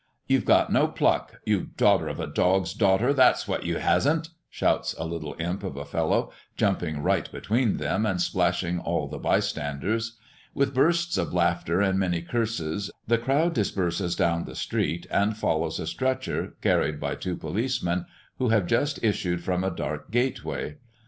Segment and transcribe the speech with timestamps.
[0.25, 1.39] "You've got no pluck!
[1.45, 5.77] you daughter of a dog's daughter, that's what you hasn't!" shouts a little imp of
[5.77, 10.17] a fellow, jumping right between them, and splashing all the bystanders.
[10.55, 15.79] With bursts of laughter and many curses, the crowd disperses down the street and follows
[15.79, 18.07] a stretcher, carried by two policemen,
[18.39, 20.77] who have just issued from a dark gate way.